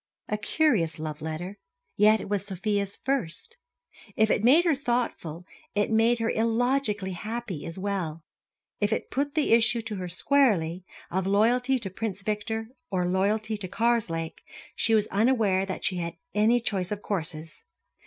[0.27, 1.59] A curious love letter;
[1.95, 3.55] yet it was Sofia's first.
[4.15, 8.23] If it made her thoughtful, it made her illogically happy as well.
[8.79, 13.57] If it put the issue to her squarely, of loyalty to Prince Victor or loyalty
[13.57, 14.41] to Karslake,
[14.75, 17.63] she was unaware that she had any choice of courses.